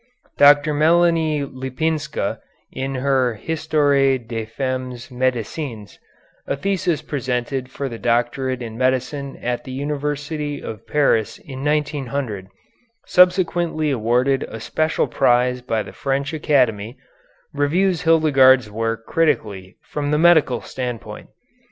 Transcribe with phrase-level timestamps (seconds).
[0.35, 0.73] Dr.
[0.73, 2.39] Melanie Lipinska,
[2.71, 5.99] in her "Histoire des Femmes Médecins,"
[6.47, 12.47] a thesis presented for the doctorate in medicine at the University of Paris in 1900,
[13.05, 16.97] subsequently awarded a special prize by the French Academy,
[17.53, 21.29] reviews Hildegarde's work critically from the medical standpoint.